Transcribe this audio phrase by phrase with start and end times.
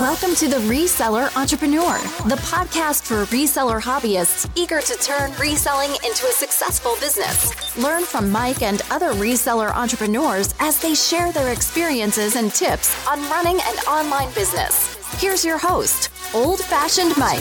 [0.00, 1.96] Welcome to the Reseller Entrepreneur,
[2.28, 7.78] the podcast for reseller hobbyists eager to turn reselling into a successful business.
[7.78, 13.22] Learn from Mike and other reseller entrepreneurs as they share their experiences and tips on
[13.30, 15.02] running an online business.
[15.18, 17.40] Here's your host, Old Fashioned Mike.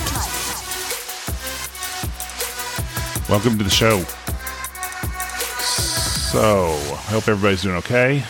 [3.28, 4.00] Welcome to the show.
[6.32, 8.24] So, I hope everybody's doing okay.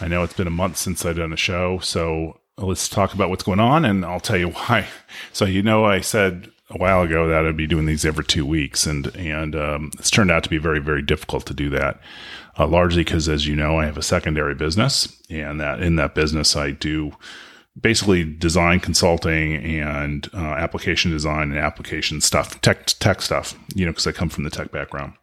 [0.00, 3.30] I know it's been a month since I've done a show, so let's talk about
[3.30, 4.88] what's going on and I'll tell you why.
[5.32, 8.46] So, you know, I said a while ago that I'd be doing these every two
[8.46, 12.00] weeks, and and um, it's turned out to be very, very difficult to do that.
[12.58, 16.14] Uh, largely because, as you know, I have a secondary business, and that in that
[16.14, 17.12] business I do
[17.80, 23.54] basically design consulting and uh, application design and application stuff, tech tech stuff.
[23.74, 25.14] You know, because I come from the tech background.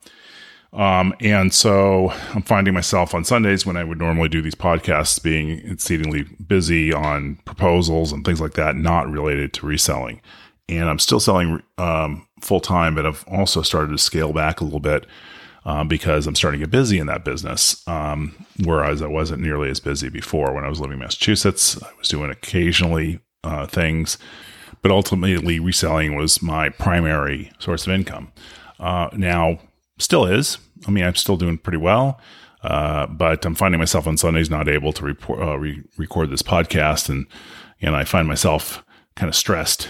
[0.72, 5.22] Um, and so I'm finding myself on Sundays when I would normally do these podcasts
[5.22, 10.22] being exceedingly busy on proposals and things like that, not related to reselling.
[10.68, 14.64] And I'm still selling um, full time, but I've also started to scale back a
[14.64, 15.08] little bit
[15.66, 17.86] um, because I'm starting to get busy in that business.
[17.88, 21.82] Um, whereas I wasn't nearly as busy before when I was living in Massachusetts.
[21.82, 24.20] I was doing occasionally uh, things,
[24.84, 28.32] but ultimately reselling was my primary source of income.
[28.80, 29.60] Uh, now,
[30.00, 30.58] still is.
[30.88, 32.20] I mean, I'm still doing pretty well.
[32.62, 36.42] Uh, but I'm finding myself on Sundays not able to report, uh, re- record this
[36.42, 37.26] podcast, and
[37.82, 38.84] and I find myself
[39.16, 39.88] kind of stressed.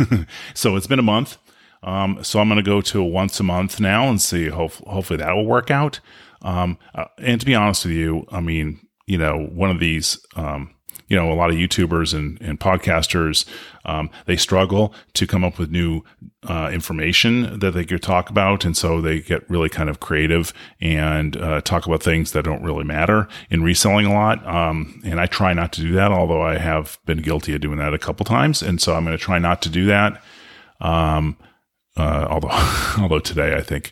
[0.54, 1.38] so it's been a month.
[1.82, 4.48] Um, so I'm going to go to once a month now and see.
[4.48, 6.00] Hope, hopefully that will work out.
[6.42, 10.18] Um, uh, and to be honest with you, I mean, you know, one of these
[10.36, 10.74] um,
[11.10, 13.44] you know, a lot of YouTubers and, and podcasters,
[13.84, 16.02] um, they struggle to come up with new
[16.44, 18.64] uh, information that they could talk about.
[18.64, 22.62] And so they get really kind of creative and uh, talk about things that don't
[22.62, 24.46] really matter in reselling a lot.
[24.46, 27.78] Um, and I try not to do that, although I have been guilty of doing
[27.78, 28.62] that a couple times.
[28.62, 30.22] And so I'm going to try not to do that.
[30.80, 31.36] Um,
[31.96, 32.48] uh, although,
[33.02, 33.90] although today I think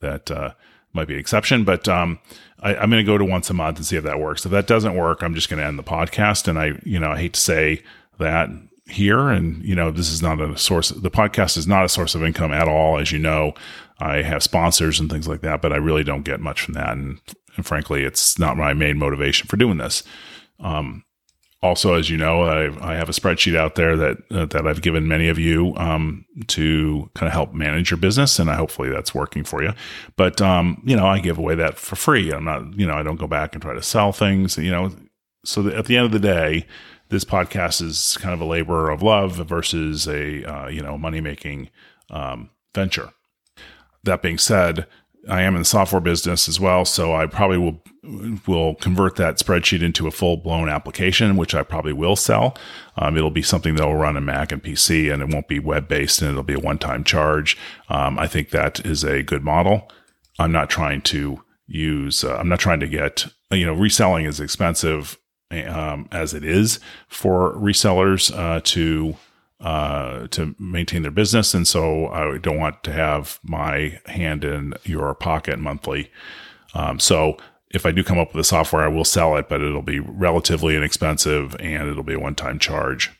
[0.00, 0.52] that, uh,
[0.92, 2.18] might be an exception, but um,
[2.62, 4.44] I, am going to go to once a month and see if that works.
[4.44, 6.48] If that doesn't work, I'm just going to end the podcast.
[6.48, 7.82] And I, you know, I hate to say
[8.18, 8.50] that
[8.86, 10.90] here, and you know, this is not a source.
[10.90, 13.54] The podcast is not a source of income at all, as you know.
[13.98, 16.92] I have sponsors and things like that, but I really don't get much from that.
[16.92, 17.20] And,
[17.56, 20.02] and frankly, it's not my main motivation for doing this.
[20.58, 21.04] Um,
[21.62, 24.80] also, as you know, I, I, have a spreadsheet out there that uh, that I've
[24.80, 28.88] given many of you um, to kind of help manage your business, and I, hopefully
[28.88, 29.72] that's working for you.
[30.16, 32.32] But um, you know, I give away that for free.
[32.32, 34.56] I'm not, you know, I don't go back and try to sell things.
[34.56, 34.90] You know,
[35.44, 36.66] so at the end of the day,
[37.10, 41.20] this podcast is kind of a labor of love versus a uh, you know money
[41.20, 41.68] making
[42.08, 43.10] um, venture.
[44.04, 44.86] That being said,
[45.28, 47.82] I am in the software business as well, so I probably will
[48.46, 52.56] will convert that spreadsheet into a full blown application, which I probably will sell.
[52.96, 55.58] Um, it'll be something that will run on Mac and PC, and it won't be
[55.58, 57.58] web based, and it'll be a one time charge.
[57.88, 59.90] Um, I think that is a good model.
[60.38, 62.24] I'm not trying to use.
[62.24, 63.26] Uh, I'm not trying to get.
[63.50, 65.18] You know, reselling is expensive
[65.50, 69.16] um, as it is for resellers uh, to
[69.60, 71.54] uh, to maintain their business.
[71.54, 76.10] And so I don't want to have my hand in your pocket monthly.
[76.74, 77.36] Um, so
[77.70, 80.00] if I do come up with a software, I will sell it, but it'll be
[80.00, 83.10] relatively inexpensive and it'll be a one time charge.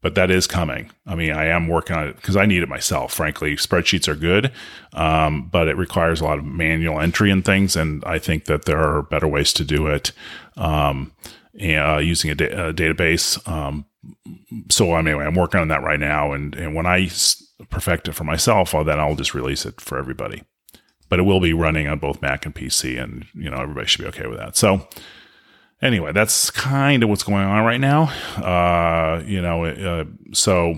[0.00, 0.90] But that is coming.
[1.06, 3.14] I mean, I am working on it because I need it myself.
[3.14, 4.52] Frankly, spreadsheets are good,
[4.92, 7.74] um, but it requires a lot of manual entry and things.
[7.74, 10.12] And I think that there are better ways to do it
[10.58, 11.12] um,
[11.58, 13.48] uh, using a, da- a database.
[13.48, 13.86] Um,
[14.70, 17.08] so anyway, I'm working on that right now, and and when I
[17.70, 20.42] perfect it for myself, then I'll just release it for everybody.
[21.08, 24.02] But it will be running on both Mac and PC, and you know everybody should
[24.02, 24.56] be okay with that.
[24.56, 24.88] So
[25.82, 28.04] anyway, that's kind of what's going on right now.
[28.36, 30.74] Uh, you know, uh, so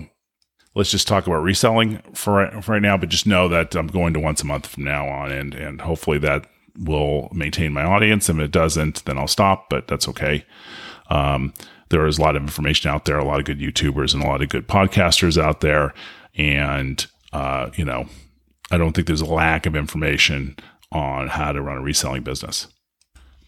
[0.75, 2.97] let's just talk about reselling for, for right now.
[2.97, 5.81] But just know that I'm going to once a month from now on, and and
[5.81, 8.29] hopefully that will maintain my audience.
[8.29, 9.69] And if it doesn't, then I'll stop.
[9.69, 10.45] But that's okay.
[11.09, 11.53] Um,
[11.89, 14.27] there is a lot of information out there, a lot of good YouTubers and a
[14.27, 15.93] lot of good podcasters out there.
[16.35, 18.07] And, uh, you know,
[18.71, 20.57] I don't think there's a lack of information
[20.91, 22.67] on how to run a reselling business.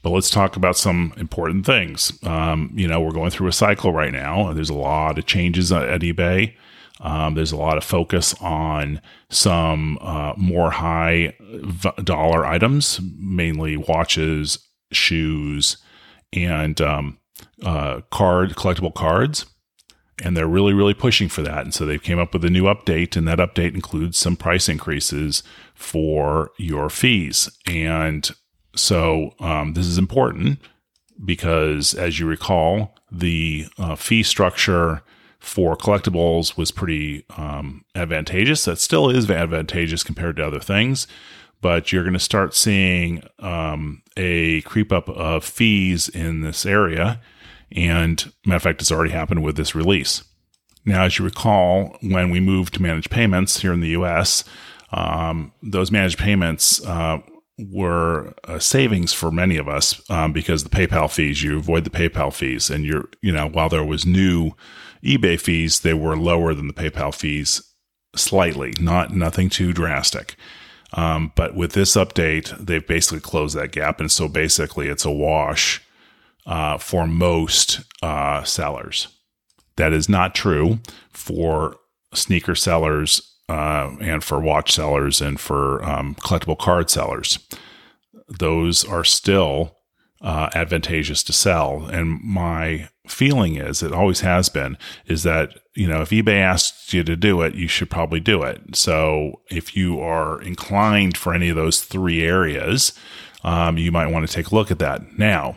[0.02, 2.18] But let's talk about some important things.
[2.24, 4.48] Um, you know, we're going through a cycle right now.
[4.48, 6.56] And there's a lot of changes at eBay.
[7.02, 11.34] Um, there's a lot of focus on some uh, more high
[12.04, 14.60] dollar items, mainly watches,
[14.92, 15.78] shoes,
[16.34, 17.19] and um,
[17.64, 19.46] uh, card collectible cards
[20.22, 22.64] and they're really really pushing for that and so they've came up with a new
[22.64, 25.44] update and that update includes some price increases
[25.74, 28.32] for your fees and
[28.76, 30.60] so um, this is important
[31.24, 35.02] because as you recall the uh, fee structure
[35.40, 38.66] for collectibles was pretty um, advantageous.
[38.66, 41.08] That still is advantageous compared to other things,
[41.62, 47.22] but you're going to start seeing um, a creep up of fees in this area.
[47.72, 50.24] And matter of fact, it's already happened with this release.
[50.86, 54.44] Now, as you recall, when we moved to managed payments here in the US,
[54.92, 57.20] um, those managed payments uh,
[57.58, 61.90] were a savings for many of us um, because the PayPal fees, you avoid the
[61.90, 62.70] PayPal fees.
[62.70, 64.52] And you're, you know, while there was new
[65.04, 67.62] eBay fees, they were lower than the PayPal fees
[68.16, 70.36] slightly, not nothing too drastic.
[70.94, 74.00] Um, but with this update, they've basically closed that gap.
[74.00, 75.82] And so basically, it's a wash
[76.46, 79.08] uh, for most uh, sellers.
[79.76, 80.80] That is not true
[81.12, 81.78] for
[82.14, 87.40] sneaker sellers uh, and for watch sellers and for um, collectible card sellers.
[88.28, 89.76] Those are still
[90.22, 91.86] uh, advantageous to sell.
[91.86, 96.94] And my feeling is, it always has been, is that, you know, if eBay asks
[96.94, 98.76] you to do it, you should probably do it.
[98.76, 102.94] So if you are inclined for any of those three areas,
[103.44, 105.18] um, you might want to take a look at that.
[105.18, 105.56] Now,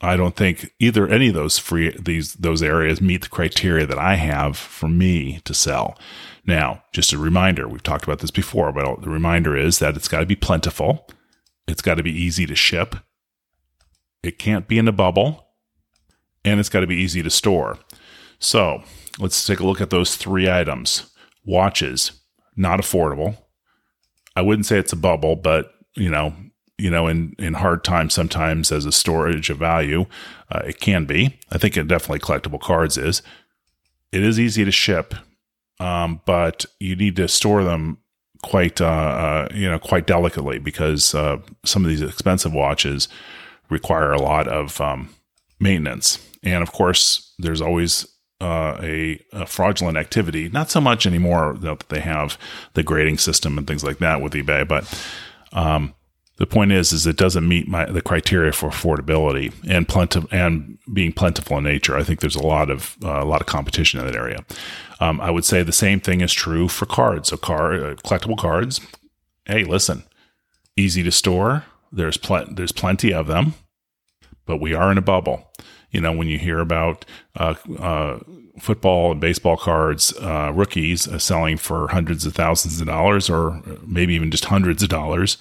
[0.00, 3.98] I don't think either any of those free these those areas meet the criteria that
[3.98, 5.98] I have for me to sell.
[6.46, 10.06] Now, just a reminder, we've talked about this before, but the reminder is that it's
[10.06, 11.08] got to be plentiful.
[11.66, 12.94] It's got to be easy to ship
[14.22, 15.48] it can't be in a bubble,
[16.44, 17.78] and it's got to be easy to store.
[18.38, 18.82] So
[19.18, 21.10] let's take a look at those three items.
[21.44, 22.12] Watches,
[22.56, 23.36] not affordable.
[24.36, 26.34] I wouldn't say it's a bubble, but you know,
[26.76, 30.06] you know, in in hard times, sometimes as a storage of value,
[30.50, 31.38] uh, it can be.
[31.50, 33.22] I think it definitely collectible cards is.
[34.12, 35.14] It is easy to ship,
[35.80, 37.98] um, but you need to store them
[38.42, 43.08] quite, uh, uh, you know, quite delicately because uh, some of these expensive watches
[43.70, 45.10] require a lot of um,
[45.60, 46.18] maintenance.
[46.42, 48.06] And of course, there's always
[48.40, 50.48] uh, a, a, fraudulent activity.
[50.48, 52.38] Not so much anymore that they have
[52.74, 54.86] the grading system and things like that with eBay, but
[55.52, 55.94] um,
[56.36, 60.78] the point is, is it doesn't meet my the criteria for affordability and plenty and
[60.92, 61.96] being plentiful in nature.
[61.96, 64.44] I think there's a lot of uh, a lot of competition in that area.
[65.00, 67.30] Um, I would say the same thing is true for cards.
[67.30, 68.80] So, car uh, collectible cards.
[69.46, 70.04] Hey, listen,
[70.76, 73.54] easy to store, there's pl- there's plenty of them,
[74.46, 75.50] but we are in a bubble.
[75.90, 77.06] You know, when you hear about
[77.36, 78.18] uh, uh,
[78.58, 83.62] football and baseball cards, uh, rookies uh, selling for hundreds of thousands of dollars, or
[83.86, 85.38] maybe even just hundreds of dollars,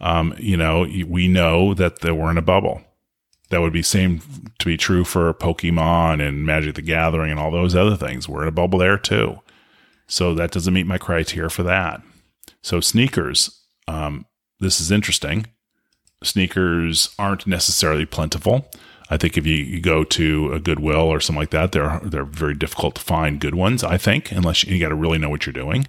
[0.00, 2.82] um, you know, we know that we're in a bubble.
[3.50, 4.20] That would be same
[4.58, 8.28] to be true for Pokemon and Magic the Gathering and all those other things.
[8.28, 9.40] We're in a bubble there too.
[10.06, 12.02] So that doesn't meet my criteria for that.
[12.62, 14.26] So sneakers, um,
[14.60, 15.46] this is interesting
[16.22, 18.68] sneakers aren't necessarily plentiful.
[19.10, 22.24] I think if you, you, go to a Goodwill or something like that, they're they're
[22.24, 23.82] very difficult to find good ones.
[23.82, 25.88] I think unless you, you got to really know what you're doing.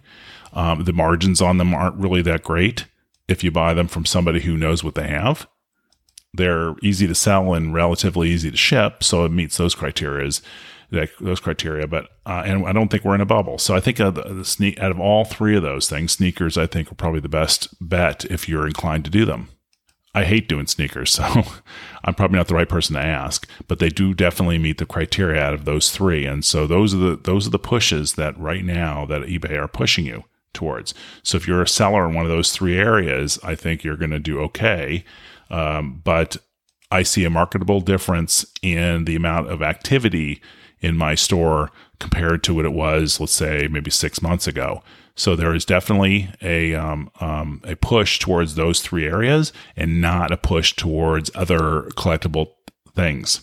[0.54, 2.86] Um, the margins on them aren't really that great
[3.28, 5.48] if you buy them from somebody who knows what they have.
[6.34, 10.32] They're easy to sell and relatively easy to ship, so it meets those criteria.
[10.92, 13.60] That, those criteria, but uh, and I don't think we're in a bubble.
[13.60, 16.66] So I think uh, the, the out of all three of those things, sneakers I
[16.66, 19.50] think are probably the best bet if you're inclined to do them.
[20.14, 21.44] I hate doing sneakers, so
[22.04, 25.42] I'm probably not the right person to ask, but they do definitely meet the criteria
[25.42, 26.26] out of those three.
[26.26, 29.68] And so those are the those are the pushes that right now that eBay are
[29.68, 30.94] pushing you towards.
[31.24, 34.10] So if you're a seller in one of those three areas, I think you're going
[34.12, 35.04] to do okay.
[35.50, 36.38] Um, but
[36.92, 40.42] I see a marketable difference in the amount of activity
[40.82, 44.82] in my store compared to what it was, let's say, maybe six months ago.
[45.20, 50.32] So there is definitely a um, um, a push towards those three areas, and not
[50.32, 52.54] a push towards other collectible
[52.96, 53.42] things.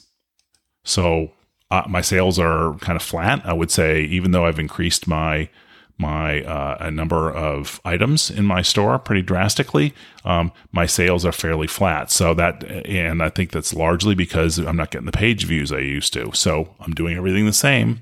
[0.84, 1.32] So
[1.70, 3.44] uh, my sales are kind of flat.
[3.44, 5.50] I would say, even though I've increased my
[5.98, 9.92] my uh, a number of items in my store pretty drastically,
[10.24, 12.10] um, my sales are fairly flat.
[12.10, 15.80] So that, and I think that's largely because I'm not getting the page views I
[15.80, 16.30] used to.
[16.32, 18.00] So I'm doing everything the same,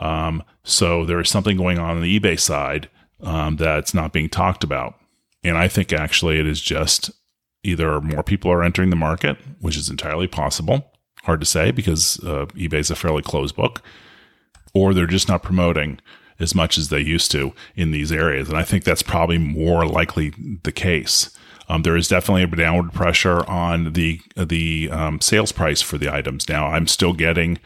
[0.00, 2.88] um, so there is something going on on the eBay side
[3.22, 4.94] um, that's not being talked about.
[5.44, 7.10] And I think actually it is just
[7.62, 10.90] either more people are entering the market, which is entirely possible,
[11.24, 13.82] hard to say because uh, eBay is a fairly closed book,
[14.74, 16.00] or they're just not promoting
[16.38, 18.48] as much as they used to in these areas.
[18.48, 21.30] And I think that's probably more likely the case.
[21.68, 26.12] Um, there is definitely a downward pressure on the the um, sales price for the
[26.12, 26.48] items.
[26.48, 27.58] Now, I'm still getting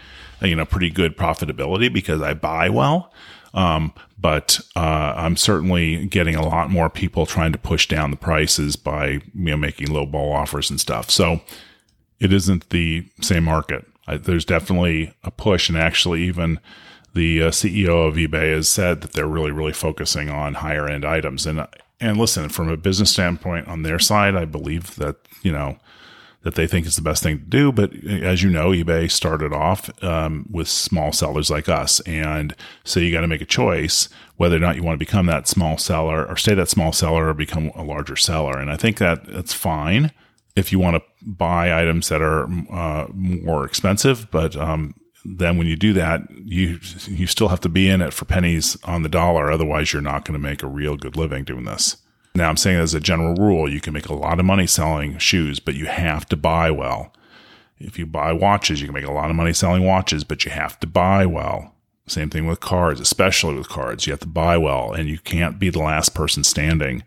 [0.45, 3.13] you know pretty good profitability because I buy well.
[3.55, 8.17] Um, but uh, I'm certainly getting a lot more people trying to push down the
[8.17, 11.11] prices by you know making low ball offers and stuff.
[11.11, 11.41] So
[12.21, 13.87] it isn't the same market.
[14.07, 16.59] I, there's definitely a push, and actually even
[17.15, 21.05] the uh, CEO of eBay has said that they're really, really focusing on higher end
[21.05, 21.47] items.
[21.47, 21.67] And
[22.01, 25.79] and listen, from a business standpoint on their side, I believe that you know
[26.45, 27.73] that they think is the best thing to do.
[27.73, 33.01] But as you know, eBay started off um, with small sellers like us, and so
[33.01, 35.79] you got to make a choice whether or not you want to become that small
[35.79, 38.59] seller or stay that small seller or become a larger seller.
[38.59, 40.13] And I think that that's fine
[40.57, 45.67] if you want to buy items that are uh, more expensive, but um, then when
[45.67, 49.09] you do that, you you still have to be in it for pennies on the
[49.09, 49.51] dollar.
[49.51, 51.97] Otherwise, you're not going to make a real good living doing this.
[52.37, 55.19] Now, I'm saying as a general rule, you can make a lot of money selling
[55.19, 57.13] shoes, but you have to buy well.
[57.79, 60.51] If you buy watches, you can make a lot of money selling watches, but you
[60.51, 61.75] have to buy well.
[62.09, 64.07] Same thing with cards, especially with cards.
[64.07, 67.05] You have to buy well, and you can't be the last person standing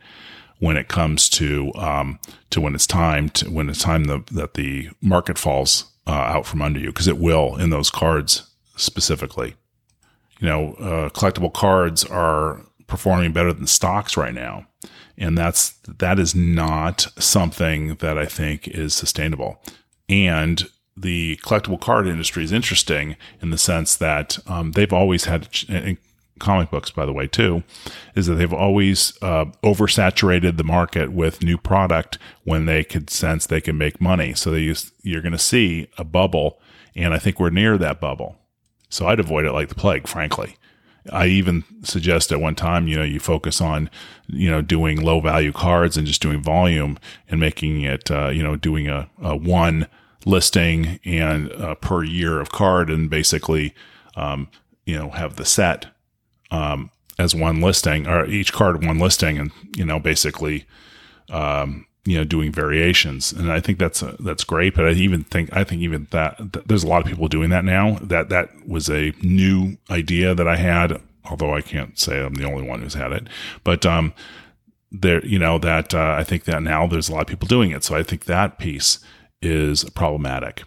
[0.60, 2.20] when it comes to um,
[2.50, 6.46] to when it's time to when it's time the, that the market falls uh, out
[6.46, 9.56] from under you because it will in those cards specifically.
[10.40, 14.66] You know, uh, collectible cards are performing better than stocks right now
[15.18, 19.62] and that's that is not something that I think is sustainable.
[20.08, 25.48] And the collectible card industry is interesting in the sense that um, they've always had
[26.40, 27.64] comic books, by the way, too,
[28.16, 33.46] is that they've always uh, oversaturated the market with new product when they could sense
[33.46, 34.34] they can make money.
[34.34, 36.60] So they use, you're going to see a bubble,
[36.96, 38.38] and I think we're near that bubble.
[38.90, 40.56] So I'd avoid it like the plague, frankly.
[41.12, 43.90] I even suggest at one time, you know, you focus on,
[44.28, 46.98] you know, doing low value cards and just doing volume
[47.30, 49.88] and making it, uh, you know, doing a, a one
[50.26, 53.74] listing and uh, per year of card and basically,
[54.16, 54.50] um,
[54.86, 55.88] you know, have the set
[56.52, 60.66] um, as one listing or each card one listing and, you know, basically,
[61.30, 63.34] um, you know doing variations.
[63.34, 66.38] And i think that's uh, that's great but i even think i think even that
[66.54, 68.00] th- there's a lot of people doing that now.
[68.02, 72.46] That that was a new idea that i had although i can't say i'm the
[72.46, 73.28] only one who's had it.
[73.64, 74.14] But um
[74.92, 77.72] there you know that uh, i think that now there's a lot of people doing
[77.72, 77.84] it.
[77.84, 79.00] So i think that piece
[79.42, 80.64] is problematic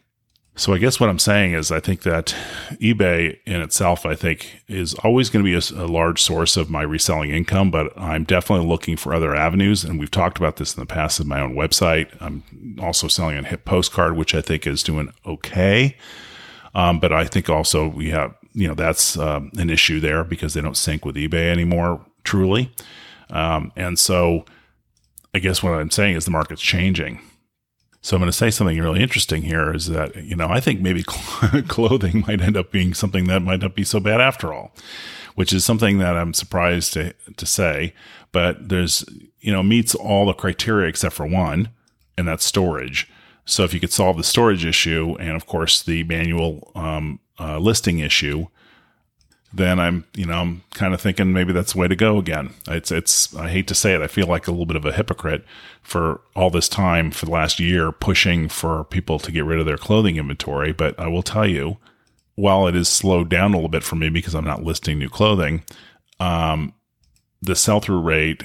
[0.60, 2.34] so I guess what I'm saying is I think that
[2.72, 6.68] eBay in itself, I think, is always going to be a, a, large source of
[6.68, 9.84] my reselling income, but I'm definitely looking for other avenues.
[9.84, 12.14] And we've talked about this in the past in my own website.
[12.20, 12.42] I'm
[12.78, 15.96] also selling a HipPostcard, which I think is doing okay.
[16.74, 20.52] Um, but I think also we have, you know, that's um, an issue there because
[20.52, 22.70] they don't sync with eBay anymore, truly.
[23.30, 24.44] Um, and so
[25.34, 27.18] I guess what I'm saying is the market's changing.
[28.02, 30.80] So I'm going to say something really interesting here is that, you know, I think
[30.80, 31.02] maybe
[31.68, 34.72] clothing might end up being something that might not be so bad after all,
[35.34, 37.94] which is something that I'm surprised to, to say,
[38.32, 39.04] but there's,
[39.40, 41.68] you know, meets all the criteria except for one,
[42.16, 43.10] and that's storage.
[43.44, 47.58] So if you could solve the storage issue and of course the manual um, uh,
[47.58, 48.46] listing issue,
[49.52, 52.54] then I'm, you know, I'm kind of thinking maybe that's the way to go again.
[52.68, 54.00] It's, it's, I hate to say it.
[54.00, 55.44] I feel like a little bit of a hypocrite
[55.82, 59.66] for all this time for the last year pushing for people to get rid of
[59.66, 60.72] their clothing inventory.
[60.72, 61.78] But I will tell you,
[62.36, 65.08] while it is slowed down a little bit for me because I'm not listing new
[65.08, 65.64] clothing,
[66.20, 66.72] um,
[67.42, 68.44] the sell through rate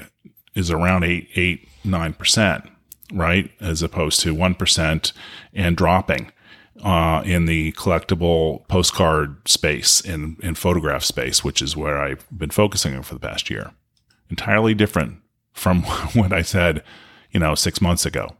[0.55, 2.63] is around eight, eight, nine percent,
[3.13, 3.51] right?
[3.61, 5.13] As opposed to 1%
[5.53, 6.31] and dropping
[6.83, 12.49] uh, in the collectible postcard space and, in photograph space, which is where I've been
[12.49, 13.71] focusing on for the past year.
[14.29, 15.19] Entirely different
[15.53, 16.83] from what I said,
[17.31, 18.35] you know, six months ago.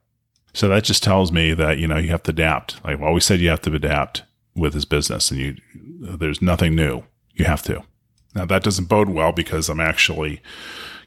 [0.53, 2.79] So that just tells me that, you know, you have to adapt.
[2.83, 4.23] I've always said you have to adapt
[4.55, 5.55] with this business and you,
[5.99, 7.03] there's nothing new.
[7.33, 7.83] You have to.
[8.33, 10.41] Now that doesn't bode well because I'm actually,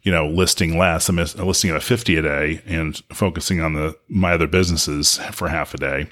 [0.02, 1.08] you know, listing less.
[1.08, 5.48] I'm listing at a 50 a day and focusing on the, my other businesses for
[5.48, 6.08] half a day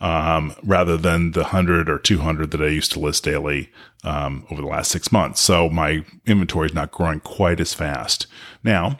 [0.00, 3.70] um, rather than the 100 or 200 that I used to list daily
[4.04, 5.40] um, over the last six months.
[5.40, 8.26] So my inventory is not growing quite as fast.
[8.64, 8.98] Now,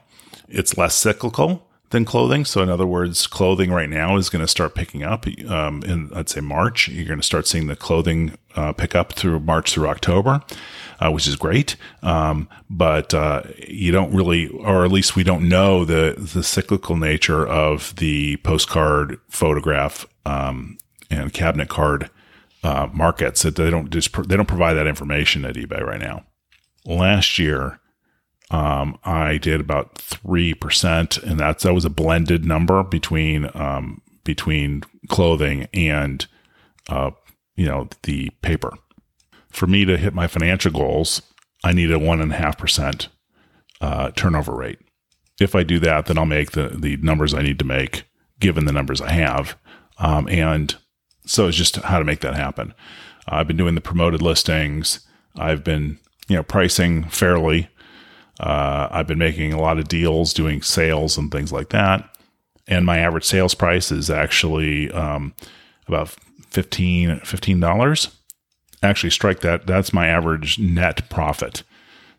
[0.49, 2.45] it's less cyclical than clothing.
[2.45, 6.11] So, in other words, clothing right now is going to start picking up um, in,
[6.15, 6.89] I'd say, March.
[6.89, 10.43] You're going to start seeing the clothing uh, pick up through March through October,
[11.01, 11.77] uh, which is great.
[12.03, 16.97] Um, but uh, you don't really, or at least we don't know the the cyclical
[16.97, 20.79] nature of the postcard photograph um,
[21.11, 22.11] and cabinet card
[22.63, 26.25] uh, markets that they don't just they don't provide that information at eBay right now.
[26.85, 27.81] Last year,
[28.51, 34.03] um, I did about three percent, and that's that was a blended number between um,
[34.25, 36.27] between clothing and
[36.89, 37.11] uh,
[37.57, 38.75] you know the paper.
[39.49, 41.23] For me to hit my financial goals,
[41.65, 43.09] I need a one and a half percent
[43.81, 44.79] uh, turnover rate.
[45.41, 48.05] If I do that, then I'll make the the numbers I need to make
[48.39, 49.57] given the numbers I have,
[49.99, 50.77] um, and
[51.27, 52.75] so it's just how to make that happen.
[53.29, 55.01] I've been doing the promoted listings.
[55.37, 55.99] I've been,
[56.29, 57.69] you know, pricing fairly.
[58.41, 62.17] Uh, I've been making a lot of deals, doing sales and things like that.
[62.67, 65.35] And my average sales price is actually um,
[65.87, 66.09] about
[66.51, 68.15] 15 $15.
[68.83, 69.67] Actually, strike that.
[69.67, 71.63] That's my average net profit.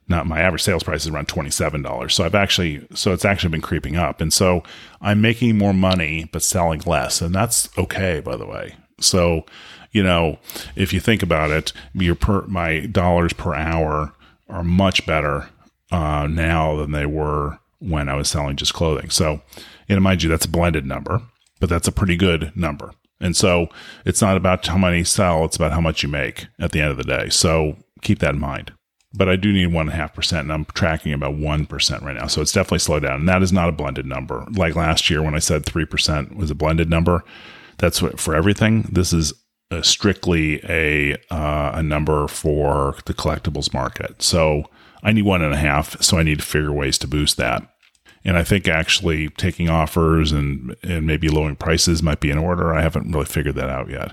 [0.08, 2.12] Not my average sales price is around $27.
[2.12, 4.22] So I've actually, so it's actually been creeping up.
[4.22, 4.62] And so
[5.00, 7.22] I'm making more money, but selling less.
[7.22, 8.75] And that's okay, by the way.
[9.01, 9.46] So,
[9.91, 10.39] you know,
[10.75, 14.13] if you think about it, your per, my dollars per hour
[14.50, 15.50] are much better
[15.91, 19.10] uh, now than they were when I was selling just clothing.
[19.10, 19.41] So,
[19.89, 21.22] and mind you, that's a blended number,
[21.60, 22.93] but that's a pretty good number.
[23.20, 23.67] And so
[24.05, 26.91] it's not about how many sell, it's about how much you make at the end
[26.91, 27.29] of the day.
[27.29, 28.74] So keep that in mind.
[29.13, 32.01] But I do need one and a half percent, and I'm tracking about one percent
[32.01, 32.27] right now.
[32.27, 33.20] So it's definitely slowed down.
[33.20, 34.46] And that is not a blended number.
[34.55, 37.24] Like last year when I said three percent was a blended number,
[37.82, 38.84] that's what for everything.
[38.84, 39.34] This is
[39.72, 44.22] a strictly a uh, a number for the collectibles market.
[44.22, 44.66] So
[45.04, 46.02] I need one and a half.
[46.02, 47.68] So I need to figure ways to boost that.
[48.24, 52.72] And I think actually taking offers and, and maybe lowering prices might be in order.
[52.72, 54.12] I haven't really figured that out yet.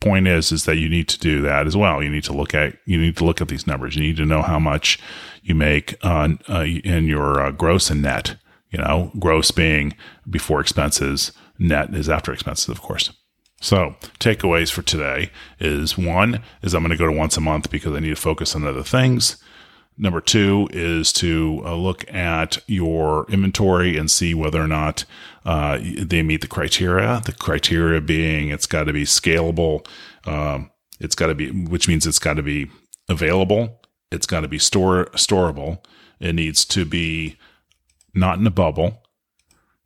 [0.00, 2.02] Point is, is that you need to do that as well.
[2.02, 3.94] You need to look at you need to look at these numbers.
[3.94, 4.98] You need to know how much
[5.42, 8.36] you make on uh, in your uh, gross and net.
[8.76, 9.94] You know, gross being
[10.28, 13.10] before expenses, net is after expenses, of course.
[13.58, 17.70] So, takeaways for today is one is I'm going to go to once a month
[17.70, 19.42] because I need to focus on other things.
[19.96, 25.06] Number two is to uh, look at your inventory and see whether or not
[25.46, 27.22] uh, they meet the criteria.
[27.24, 29.88] The criteria being it's got to be scalable,
[30.26, 32.70] um, it's got to be, which means it's got to be
[33.08, 33.80] available,
[34.12, 35.82] it's got to be store storable,
[36.20, 37.38] it needs to be
[38.16, 39.02] not in a bubble,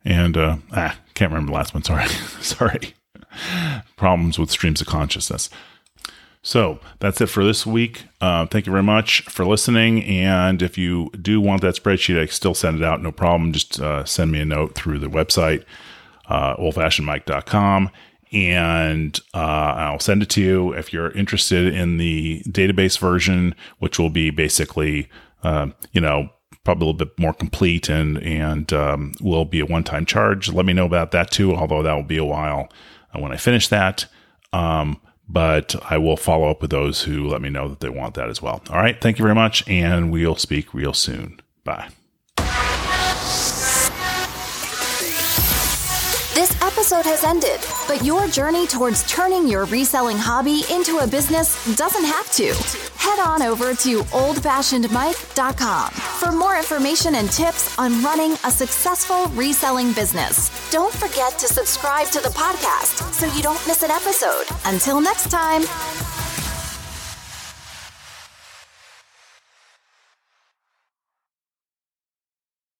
[0.03, 1.83] and uh, ah, can't remember the last one.
[1.83, 2.07] Sorry,
[2.41, 2.93] sorry.
[3.95, 5.49] Problems with streams of consciousness.
[6.43, 8.05] So that's it for this week.
[8.19, 10.03] Uh, thank you very much for listening.
[10.03, 13.01] And if you do want that spreadsheet, I still send it out.
[13.01, 13.53] No problem.
[13.53, 15.63] Just uh, send me a note through the website,
[16.27, 17.91] uh, oldfashionedmike.com,
[18.31, 20.73] and uh, I'll send it to you.
[20.73, 25.09] If you're interested in the database version, which will be basically,
[25.43, 26.29] uh, you know,
[26.63, 30.49] probably a little bit more complete and and um, will be a one time charge.
[30.49, 31.55] Let me know about that too.
[31.55, 32.69] Although that will be a while
[33.13, 34.05] uh, when I finish that.
[34.53, 38.15] Um, but I will follow up with those who let me know that they want
[38.15, 38.61] that as well.
[38.69, 38.99] All right.
[38.99, 39.67] Thank you very much.
[39.67, 41.39] And we'll speak real soon.
[41.63, 41.89] Bye.
[46.33, 51.75] This episode has ended, but your journey towards turning your reselling hobby into a business
[51.75, 52.90] doesn't have to.
[53.01, 59.91] Head on over to oldfashionedmike.com for more information and tips on running a successful reselling
[59.93, 60.51] business.
[60.69, 64.45] Don't forget to subscribe to the podcast so you don't miss an episode.
[64.65, 66.20] Until next time.